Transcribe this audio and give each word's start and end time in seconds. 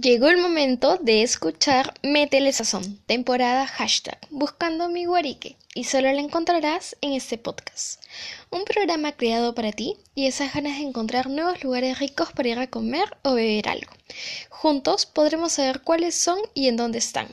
Llegó 0.00 0.28
el 0.28 0.36
momento 0.36 0.96
de 0.98 1.24
escuchar 1.24 1.92
Métele 2.04 2.52
Sazón, 2.52 3.00
temporada 3.06 3.66
hashtag 3.66 4.16
Buscando 4.30 4.88
mi 4.88 5.06
guarique, 5.06 5.56
y 5.74 5.84
solo 5.84 6.12
la 6.12 6.20
encontrarás 6.20 6.96
en 7.00 7.14
este 7.14 7.36
podcast. 7.36 8.00
Un 8.50 8.64
programa 8.64 9.10
creado 9.10 9.56
para 9.56 9.72
ti 9.72 9.96
y 10.14 10.28
esas 10.28 10.54
ganas 10.54 10.78
de 10.78 10.84
encontrar 10.84 11.28
nuevos 11.28 11.64
lugares 11.64 11.98
ricos 11.98 12.30
para 12.30 12.48
ir 12.48 12.60
a 12.60 12.68
comer 12.68 13.16
o 13.24 13.34
beber 13.34 13.68
algo. 13.68 13.90
Juntos 14.50 15.04
podremos 15.04 15.54
saber 15.54 15.80
cuáles 15.80 16.14
son 16.14 16.38
y 16.54 16.68
en 16.68 16.76
dónde 16.76 16.98
están. 16.98 17.26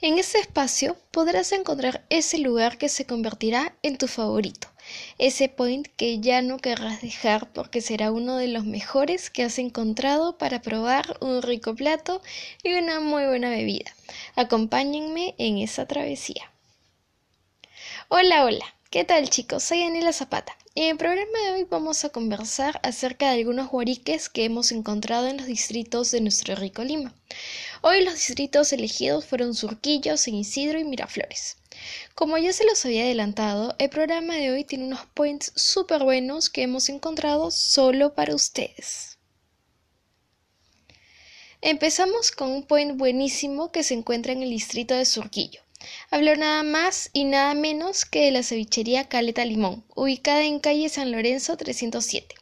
En 0.00 0.20
este 0.20 0.38
espacio 0.38 0.96
podrás 1.10 1.50
encontrar 1.50 2.06
ese 2.10 2.38
lugar 2.38 2.78
que 2.78 2.88
se 2.88 3.06
convertirá 3.06 3.74
en 3.82 3.98
tu 3.98 4.06
favorito 4.06 4.68
ese 5.18 5.48
point 5.48 5.86
que 5.96 6.20
ya 6.20 6.42
no 6.42 6.58
querrás 6.58 7.00
dejar 7.00 7.52
porque 7.52 7.80
será 7.80 8.10
uno 8.10 8.36
de 8.36 8.48
los 8.48 8.64
mejores 8.64 9.30
que 9.30 9.42
has 9.42 9.58
encontrado 9.58 10.38
para 10.38 10.62
probar 10.62 11.16
un 11.20 11.42
rico 11.42 11.74
plato 11.74 12.22
y 12.62 12.74
una 12.74 13.00
muy 13.00 13.24
buena 13.26 13.50
bebida. 13.50 13.94
Acompáñenme 14.36 15.34
en 15.38 15.58
esa 15.58 15.86
travesía. 15.86 16.50
Hola, 18.08 18.44
hola. 18.44 18.64
¿Qué 18.90 19.04
tal 19.04 19.28
chicos? 19.28 19.64
Soy 19.64 19.80
Daniela 19.80 20.12
Zapata 20.12 20.56
en 20.80 20.90
el 20.90 20.96
programa 20.96 21.36
de 21.44 21.50
hoy 21.54 21.66
vamos 21.68 22.04
a 22.04 22.10
conversar 22.10 22.78
acerca 22.84 23.26
de 23.26 23.38
algunos 23.38 23.68
guariques 23.68 24.28
que 24.28 24.44
hemos 24.44 24.70
encontrado 24.70 25.26
en 25.26 25.36
los 25.38 25.46
distritos 25.46 26.12
de 26.12 26.20
nuestro 26.20 26.54
rico 26.54 26.84
Lima. 26.84 27.12
Hoy 27.82 28.04
los 28.04 28.14
distritos 28.14 28.72
elegidos 28.72 29.26
fueron 29.26 29.56
Surquillo, 29.56 30.16
San 30.16 30.34
Isidro 30.34 30.78
y 30.78 30.84
Miraflores. 30.84 31.56
Como 32.14 32.38
ya 32.38 32.52
se 32.52 32.64
los 32.64 32.84
había 32.84 33.04
adelantado, 33.04 33.74
el 33.78 33.90
programa 33.90 34.34
de 34.34 34.50
hoy 34.50 34.64
tiene 34.64 34.86
unos 34.86 35.06
points 35.14 35.52
súper 35.54 36.02
buenos 36.02 36.50
que 36.50 36.62
hemos 36.62 36.88
encontrado 36.88 37.50
solo 37.50 38.14
para 38.14 38.34
ustedes. 38.34 39.18
Empezamos 41.60 42.30
con 42.30 42.50
un 42.50 42.62
point 42.62 42.96
buenísimo 42.96 43.72
que 43.72 43.82
se 43.82 43.94
encuentra 43.94 44.32
en 44.32 44.42
el 44.42 44.50
distrito 44.50 44.94
de 44.94 45.04
Surquillo. 45.04 45.60
Hablo 46.10 46.34
nada 46.36 46.62
más 46.62 47.10
y 47.12 47.24
nada 47.24 47.54
menos 47.54 48.04
que 48.04 48.24
de 48.24 48.30
la 48.30 48.42
cevichería 48.42 49.08
Caleta 49.08 49.44
Limón, 49.44 49.84
ubicada 49.94 50.42
en 50.42 50.58
calle 50.58 50.88
San 50.88 51.12
Lorenzo 51.12 51.56
307. 51.56 52.34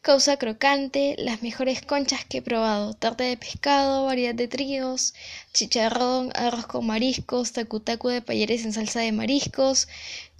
Causa 0.00 0.38
crocante, 0.38 1.14
las 1.18 1.42
mejores 1.42 1.82
conchas 1.82 2.24
que 2.24 2.38
he 2.38 2.42
probado, 2.42 2.94
tarta 2.94 3.24
de 3.24 3.36
pescado, 3.36 4.06
variedad 4.06 4.34
de 4.34 4.48
tríos, 4.48 5.12
chicharrón, 5.52 6.30
arroz 6.34 6.66
con 6.66 6.86
mariscos, 6.86 7.52
tacutacu 7.52 8.08
de 8.08 8.22
payeres 8.22 8.64
en 8.64 8.72
salsa 8.72 9.00
de 9.00 9.12
mariscos, 9.12 9.88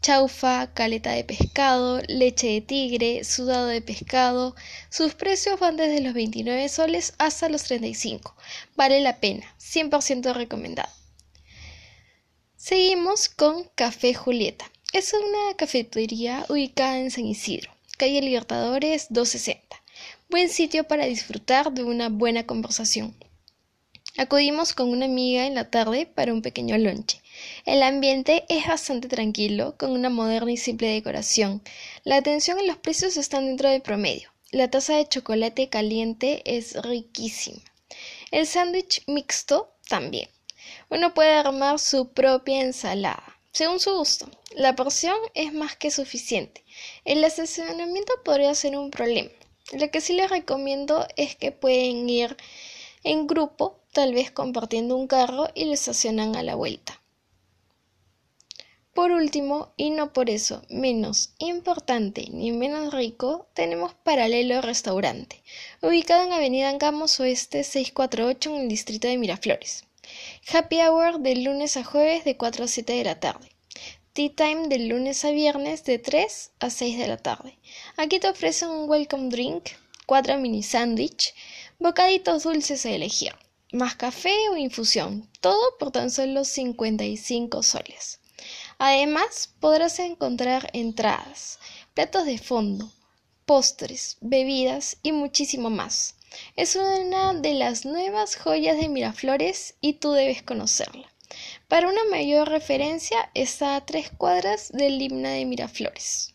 chaufa, 0.00 0.72
caleta 0.72 1.11
de 1.11 1.24
pescado, 1.24 2.00
leche 2.08 2.46
de 2.46 2.61
tigre, 2.62 3.24
sudado 3.24 3.66
de 3.66 3.83
pescado. 3.83 4.55
Sus 4.88 5.14
precios 5.14 5.61
van 5.61 5.77
desde 5.77 6.00
los 6.00 6.14
29 6.14 6.68
soles 6.68 7.12
hasta 7.18 7.48
los 7.48 7.64
35. 7.64 8.34
Vale 8.77 9.00
la 9.00 9.18
pena, 9.18 9.44
100% 9.58 10.33
recomendado. 10.33 10.88
Seguimos 12.62 13.30
con 13.30 13.64
Café 13.75 14.12
Julieta. 14.12 14.70
Es 14.92 15.14
una 15.14 15.56
cafetería 15.56 16.44
ubicada 16.50 16.98
en 16.98 17.11
San 17.11 17.25
Isidro 17.25 17.70
calle 17.97 18.20
Libertadores 18.20 19.06
260. 19.08 19.83
Buen 20.28 20.50
sitio 20.50 20.84
para 20.84 21.06
disfrutar 21.06 21.72
de 21.72 21.84
una 21.84 22.11
buena 22.11 22.44
conversación. 22.44 23.17
Acudimos 24.19 24.75
con 24.75 24.91
una 24.91 25.06
amiga 25.06 25.47
en 25.47 25.55
la 25.55 25.70
tarde 25.70 26.05
para 26.05 26.34
un 26.34 26.42
pequeño 26.42 26.77
lonche. 26.77 27.22
El 27.64 27.83
ambiente 27.83 28.44
es 28.50 28.67
bastante 28.67 29.08
tranquilo, 29.08 29.74
con 29.78 29.92
una 29.92 30.11
moderna 30.11 30.52
y 30.52 30.58
simple 30.58 30.89
decoración. 30.89 31.62
La 32.05 32.17
atención 32.17 32.61
y 32.61 32.67
los 32.67 32.77
precios 32.77 33.17
están 33.17 33.47
dentro 33.47 33.70
del 33.70 33.80
promedio. 33.80 34.28
La 34.50 34.69
taza 34.69 34.97
de 34.97 35.08
chocolate 35.08 35.70
caliente 35.70 36.42
es 36.45 36.74
riquísima. 36.83 37.62
El 38.30 38.47
sándwich 38.47 39.02
mixto 39.06 39.72
también. 39.89 40.28
Uno 40.89 41.15
puede 41.15 41.35
armar 41.35 41.79
su 41.79 42.09
propia 42.09 42.61
ensalada, 42.61 43.39
según 43.53 43.81
su 43.81 43.95
gusto. 43.97 44.29
La 44.53 44.77
porción 44.77 45.17
es 45.35 45.53
más 45.53 45.77
que 45.77 45.91
suficiente. 45.91 46.64
El 47.05 47.25
estacionamiento 47.25 48.13
podría 48.25 48.55
ser 48.55 48.77
un 48.77 48.91
problema. 48.91 49.30
Lo 49.73 49.91
que 49.91 50.01
sí 50.01 50.14
les 50.14 50.30
recomiendo 50.30 51.07
es 51.17 51.36
que 51.36 51.53
pueden 51.53 52.09
ir 52.09 52.36
en 53.05 53.27
grupo, 53.27 53.79
tal 53.92 54.14
vez 54.14 54.30
compartiendo 54.30 54.97
un 54.97 55.07
carro 55.07 55.48
y 55.55 55.67
lo 55.67 55.73
estacionan 55.73 56.36
a 56.36 56.42
la 56.42 56.55
vuelta. 56.55 57.01
Por 58.92 59.13
último, 59.13 59.73
y 59.77 59.91
no 59.91 60.13
por 60.13 60.29
eso 60.29 60.63
menos 60.69 61.33
importante 61.39 62.27
ni 62.33 62.51
menos 62.51 62.92
rico, 62.92 63.47
tenemos 63.55 63.95
Paralelo 63.95 64.61
Restaurante, 64.61 65.42
ubicado 65.80 66.25
en 66.25 66.33
Avenida 66.33 66.69
Angamos 66.69 67.20
Oeste 67.20 67.63
648 67.63 68.51
en 68.51 68.63
el 68.63 68.69
distrito 68.69 69.07
de 69.07 69.17
Miraflores. 69.17 69.85
Happy 70.53 70.81
Hour 70.81 71.21
de 71.21 71.37
lunes 71.37 71.77
a 71.77 71.85
jueves 71.85 72.25
de 72.25 72.37
4 72.37 72.65
a 72.65 72.69
7 72.69 72.93
de 72.93 73.05
la 73.05 73.21
tarde. 73.21 73.48
Tea 74.13 74.35
Time 74.35 74.69
de 74.69 74.79
lunes 74.81 75.25
a 75.25 75.31
viernes 75.31 75.85
de 75.85 75.98
3 75.98 76.51
a 76.59 76.71
6 76.71 76.98
de 76.98 77.07
la 77.07 77.17
tarde. 77.17 77.59
Aquí 77.97 78.19
te 78.19 78.29
ofrecen 78.29 78.69
un 78.71 78.91
welcome 78.91 79.29
drink, 79.29 79.71
cuatro 80.07 80.37
mini 80.39 80.65
sándwich, 80.65 81.33
bocaditos 81.79 82.43
dulces 82.43 82.85
a 82.87 82.91
elegir, 82.91 83.33
más 83.73 83.95
café 83.95 84.35
o 84.51 84.57
infusión, 84.57 85.31
todo 85.41 85.79
por 85.79 85.93
tan 85.93 86.11
solo 86.11 86.45
55 86.45 87.63
soles. 87.63 88.19
Además, 88.79 89.51
podrás 89.61 89.98
encontrar 90.01 90.71
entradas, 90.73 91.61
platos 91.95 92.27
de 92.27 92.39
fondo, 92.39 92.91
postres, 93.47 94.17
bebidas 94.21 94.97
y 95.03 95.13
muchísimo 95.13 95.71
más. 95.71 96.17
Es 96.57 96.77
una 96.77 97.35
de 97.35 97.55
las 97.55 97.85
nuevas 97.85 98.36
joyas 98.36 98.79
de 98.79 98.89
Miraflores 98.89 99.74
y 99.80 99.95
tú 99.95 100.13
debes 100.13 100.42
conocerla. 100.42 101.11
Para 101.68 101.89
una 101.89 102.05
mayor 102.11 102.48
referencia 102.48 103.30
está 103.35 103.77
a 103.77 103.86
tres 103.86 104.11
cuadras 104.11 104.70
del 104.73 105.01
himno 105.01 105.29
de 105.29 105.45
Miraflores. 105.45 106.35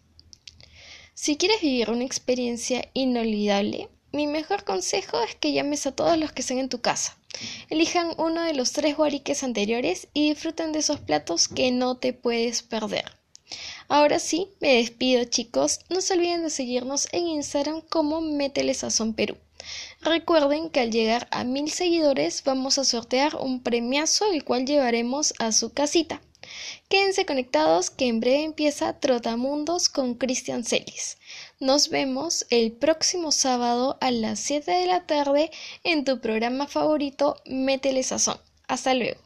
Si 1.13 1.37
quieres 1.37 1.61
vivir 1.61 1.89
una 1.89 2.03
experiencia 2.03 2.89
inolvidable, 2.93 3.89
mi 4.11 4.27
mejor 4.27 4.63
consejo 4.63 5.21
es 5.21 5.35
que 5.35 5.53
llames 5.53 5.85
a 5.85 5.95
todos 5.95 6.17
los 6.17 6.31
que 6.31 6.41
estén 6.41 6.59
en 6.59 6.69
tu 6.69 6.81
casa. 6.81 7.17
Elijan 7.69 8.13
uno 8.17 8.43
de 8.43 8.53
los 8.53 8.71
tres 8.71 8.95
guariques 8.95 9.43
anteriores 9.43 10.07
y 10.13 10.29
disfruten 10.29 10.71
de 10.71 10.79
esos 10.79 10.99
platos 10.99 11.47
que 11.47 11.71
no 11.71 11.97
te 11.97 12.13
puedes 12.13 12.63
perder. 12.63 13.05
Ahora 13.87 14.19
sí, 14.19 14.49
me 14.59 14.75
despido 14.75 15.23
chicos. 15.25 15.79
No 15.89 16.01
se 16.01 16.13
olviden 16.13 16.43
de 16.43 16.49
seguirnos 16.49 17.07
en 17.11 17.27
Instagram 17.27 17.81
como 17.81 18.21
Métele 18.21 18.73
Sazón 18.73 19.13
Perú. 19.13 19.37
Recuerden 20.01 20.69
que 20.69 20.79
al 20.79 20.91
llegar 20.91 21.27
a 21.31 21.43
mil 21.43 21.71
seguidores 21.71 22.43
vamos 22.43 22.77
a 22.77 22.85
sortear 22.85 23.35
un 23.35 23.61
premiazo 23.61 24.31
el 24.31 24.43
cual 24.43 24.65
llevaremos 24.65 25.33
a 25.39 25.51
su 25.51 25.73
casita. 25.73 26.21
Quédense 26.89 27.25
conectados 27.25 27.89
que 27.89 28.07
en 28.07 28.19
breve 28.19 28.43
empieza 28.43 28.99
Trotamundos 28.99 29.89
con 29.89 30.13
Cristian 30.13 30.63
Celis. 30.63 31.17
Nos 31.59 31.89
vemos 31.89 32.45
el 32.51 32.71
próximo 32.71 33.31
sábado 33.31 33.97
a 34.01 34.11
las 34.11 34.39
7 34.39 34.71
de 34.71 34.85
la 34.85 35.05
tarde 35.07 35.49
en 35.83 36.05
tu 36.05 36.19
programa 36.19 36.67
favorito 36.67 37.37
Métele 37.45 38.03
Sazón. 38.03 38.39
Hasta 38.67 38.93
luego. 38.93 39.24